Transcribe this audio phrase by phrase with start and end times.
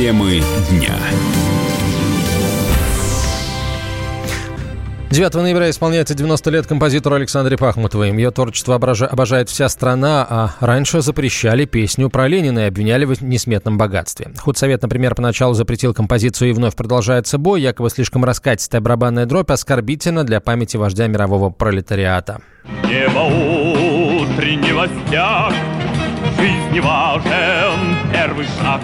[0.00, 0.94] Темы дня.
[5.10, 8.10] 9 ноября исполняется 90 лет композитору Александре Пахмутовой.
[8.10, 13.76] Ее творчество обожает вся страна, а раньше запрещали песню про Ленина и обвиняли в несметном
[13.76, 14.32] богатстве.
[14.38, 20.24] Худсовет, например, поначалу запретил композицию «И вновь продолжается бой», якобы слишком раскатистая барабанная дробь оскорбительна
[20.24, 22.40] для памяти вождя мирового пролетариата.
[22.84, 25.52] Небо утреннего стяг,
[26.38, 28.80] жизни важен первый шаг.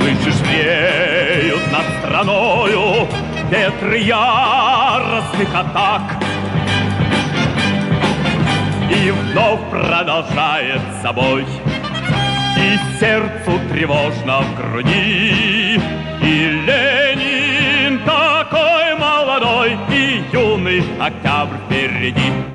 [0.00, 3.06] Слышишь, реют над страною
[3.50, 6.02] ветры яростных атак.
[8.90, 11.44] И вновь продолжает собой,
[12.56, 15.78] И сердцу тревожно в груди,
[16.22, 22.49] И Ленин такой молодой, И юный октябрь впереди.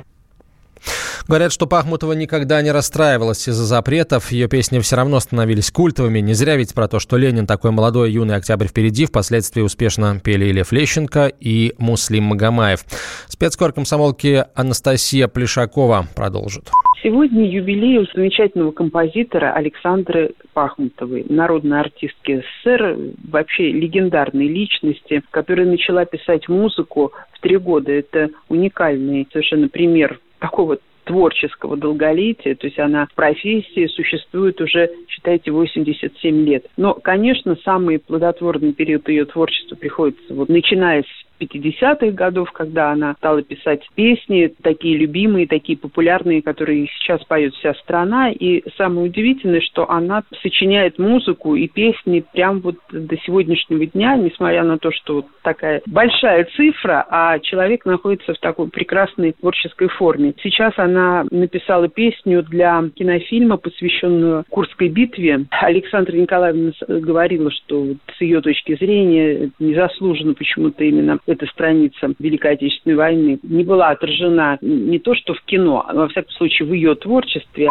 [1.28, 4.30] Говорят, что Пахмутова никогда не расстраивалась из-за запретов.
[4.30, 6.20] Ее песни все равно становились культовыми.
[6.20, 9.06] Не зря ведь про то, что Ленин такой молодой, юный октябрь впереди.
[9.06, 12.84] Впоследствии успешно пели Лев Лещенко, и Муслим Магомаев.
[13.26, 16.70] Спецкор комсомолки Анастасия Плешакова продолжит.
[17.02, 22.96] Сегодня юбилей у замечательного композитора Александры Пахмутовой, народной артистки СССР,
[23.28, 27.90] вообще легендарной личности, которая начала писать музыку в три года.
[27.90, 35.52] Это уникальный совершенно пример такого творческого долголетия, то есть она в профессии существует уже, считайте,
[35.52, 36.66] 87 лет.
[36.76, 43.14] Но, конечно, самый плодотворный период ее творчества приходится вот начиная с 50-х годов, когда она
[43.14, 48.30] стала писать песни, такие любимые, такие популярные, которые сейчас поет вся страна.
[48.30, 54.64] И самое удивительное, что она сочиняет музыку и песни прям вот до сегодняшнего дня, несмотря
[54.64, 60.34] на то, что вот такая большая цифра, а человек находится в такой прекрасной творческой форме.
[60.42, 65.46] Сейчас она написала песню для кинофильма, посвященную Курской битве.
[65.50, 72.52] Александра Николаевна говорила, что вот с ее точки зрения незаслуженно почему-то именно эта страница Великой
[72.52, 76.72] Отечественной войны не была отражена не то что в кино, а во всяком случае в
[76.72, 77.68] ее творчестве.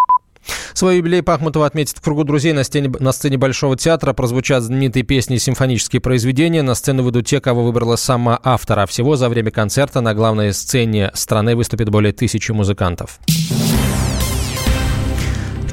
[0.74, 4.14] Свой юбилей Пахмутова отметит в кругу друзей на сцене, на сцене Большого театра.
[4.14, 6.62] Прозвучат знаменитые песни и симфонические произведения.
[6.62, 8.86] На сцену выйдут те, кого выбрала сама автора.
[8.86, 13.20] Всего за время концерта на главной сцене страны выступит более тысячи музыкантов.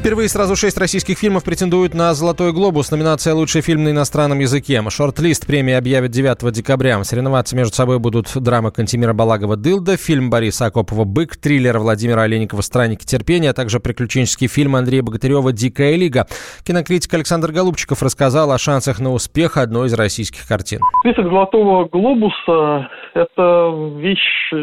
[0.03, 2.91] Впервые сразу шесть российских фильмов претендуют на «Золотой глобус».
[2.91, 4.83] Номинация «Лучший фильм на иностранном языке».
[4.91, 7.01] Шорт-лист премии объявят 9 декабря.
[7.05, 12.63] Соревноваться между собой будут драма Кантимира Балагова «Дылда», фильм Бориса Акопова «Бык», триллер Владимира Олейникова
[12.63, 16.27] «Странники терпения», а также приключенческий фильм Андрея Богатырева «Дикая лига».
[16.67, 20.81] Кинокритик Александр Голубчиков рассказал о шансах на успех одной из российских картин.
[21.05, 24.19] Список «Золотого глобуса»— это вещь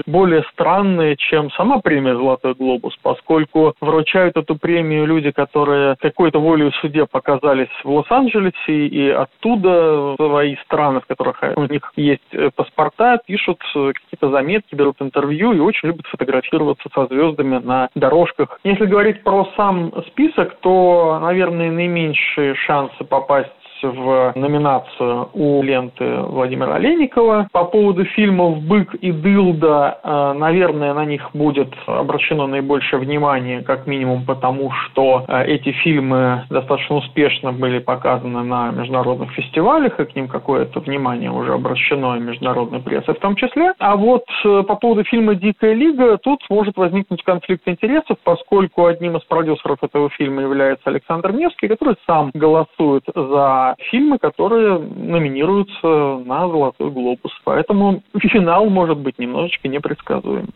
[0.06, 6.40] более странная, чем сама премия «Золотой глобус», поскольку вручают эту премию люди, люди, которые какой-то
[6.40, 12.22] волей в суде показались в Лос-Анджелесе и оттуда свои страны, в которых у них есть
[12.32, 17.90] э, паспорта, пишут э, какие-то заметки, берут интервью и очень любят фотографироваться со звездами на
[17.96, 18.60] дорожках.
[18.64, 23.50] Если говорить про сам список, то, наверное, наименьшие шансы попасть
[23.82, 27.48] в номинацию у ленты Владимира Олейникова.
[27.52, 33.88] По поводу фильмов «Бык» и «Дылда», э, наверное, на них будет обращено наибольшее внимание, как
[33.88, 40.16] минимум потому, что э, эти фильмы достаточно успешно были показаны на международных фестивалях, и к
[40.16, 43.74] ним какое-то внимание уже обращено и международной прессой в том числе.
[43.80, 49.18] А вот э, по поводу фильма «Дикая лига» тут может возникнуть конфликт интересов, поскольку одним
[49.18, 56.48] из продюсеров этого фильма является Александр Невский, который сам голосует за фильмы, которые номинируются на
[56.48, 57.32] «Золотой глобус».
[57.44, 60.50] Поэтому финал может быть немножечко непредсказуем.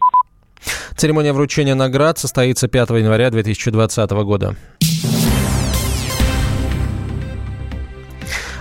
[0.95, 4.55] Церемония вручения наград состоится 5 января 2020 года.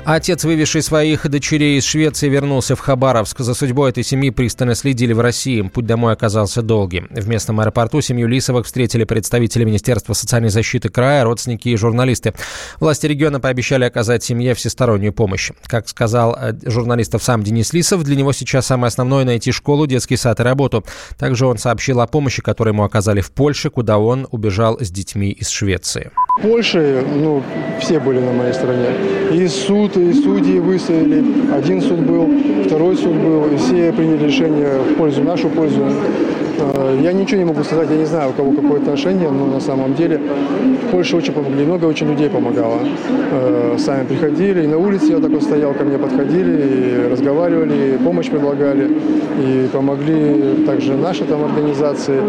[0.04, 3.38] Отец, вывезший своих дочерей из Швеции, вернулся в Хабаровск.
[3.38, 5.62] За судьбой этой семьи пристально следили в России.
[5.62, 7.06] Путь домой оказался долгим.
[7.10, 12.34] В местном аэропорту семью Лисовых встретили представители Министерства социальной защиты края, родственники и журналисты.
[12.80, 15.52] Власти региона пообещали оказать семье всестороннюю помощь.
[15.66, 20.16] Как сказал э, журналистов сам Денис Лисов, для него сейчас самое основное найти школу, детский
[20.16, 20.84] сад и работу.
[21.16, 25.30] Также он сообщил о помощи, которую ему оказали в Польше, куда он убежал с детьми
[25.30, 26.10] из Швеции.
[26.40, 27.40] В Польше, ну,
[27.80, 28.88] все были на моей стороне.
[29.32, 31.24] И суд, и судьи выставили.
[31.52, 32.28] Один суд был,
[32.64, 33.46] второй суд был.
[33.46, 35.82] И все приняли решение в пользу, нашу пользу.
[36.58, 39.60] Э, я ничего не могу сказать, я не знаю, у кого какое отношение, но на
[39.60, 42.80] самом деле в Польше очень помогли, много очень людей помогало.
[43.30, 47.98] Э, сами приходили, и на улице я такой стоял, ко мне подходили, и разговаривали, и
[48.04, 48.90] помощь предлагали,
[49.40, 52.20] и помогли также наши там организации.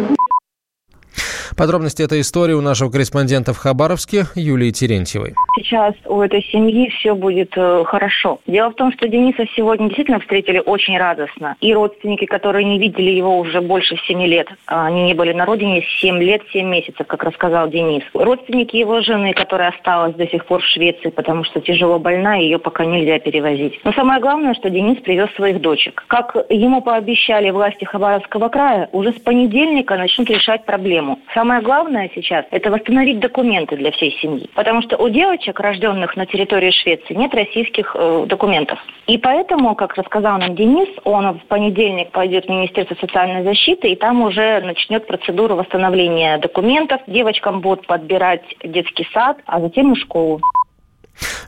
[1.58, 5.36] Подробности этой истории у нашего корреспондента в Хабаровске Юлии Терентьевой.
[5.58, 8.40] Сейчас у этой семьи все будет э, хорошо.
[8.48, 11.56] Дело в том, что Дениса сегодня действительно встретили очень радостно.
[11.62, 15.84] И родственники, которые не видели его уже больше семи лет, они не были на родине
[16.02, 18.04] 7 лет, 7 месяцев, как рассказал Денис.
[18.14, 22.58] Родственники его жены, которая осталась до сих пор в Швеции, потому что тяжело больна, ее
[22.58, 23.80] пока нельзя перевозить.
[23.84, 26.04] Но самое главное, что Денис привез своих дочек.
[26.08, 31.20] Как ему пообещали власти Хабаровского края, уже с понедельника начнут решать проблему.
[31.44, 34.50] Самое главное сейчас– это восстановить документы для всей семьи.
[34.56, 38.80] Потому что у девочек, рожденных на территории Швеции, нет российских э, документов.
[39.08, 43.98] И поэтому, как рассказал нам Денис, он в понедельник пойдет в Министерство социальной защиты, и
[43.98, 47.02] там уже начнет процедуру восстановления документов.
[47.08, 50.40] Девочкам будут подбирать детский сад, а затем и школу.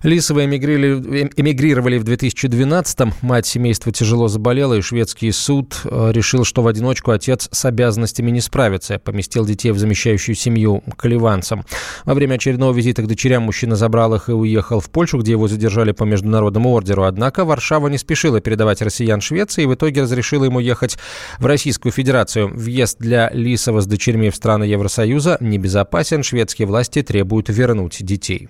[0.04, 3.14] Лисовы эмигрировали, эмигрировали в 2012-м.
[3.22, 8.30] Мать семейства тяжело заболела, и шведский суд э, решил, что в одиночку отец с обязанностями
[8.32, 9.00] не справится.
[9.00, 11.66] Поместил детей в замещающую семью к ливанцам.
[12.04, 15.48] Во время очередного визита к дочерям мужчина забрал их и уехал в Польшу, где его
[15.48, 17.04] задержали по международному ордеру.
[17.04, 20.98] Однако Варшава не спешила передавать россиян Швеции и в итоге разрешила ему ехать
[21.40, 22.50] в Российскую Федерацию.
[22.54, 26.24] Въезд для Лисова с дочерьми в страны Евросоюза небезопасен.
[26.24, 28.50] Шведские власти требуют вернуть детей.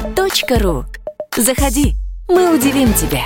[1.35, 1.95] Заходи,
[2.27, 3.23] мы удивим тебя.